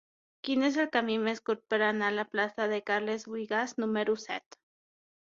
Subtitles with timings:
[0.47, 4.17] Quin és el camí més curt per anar a la plaça de Carles Buïgas número
[4.23, 4.59] set?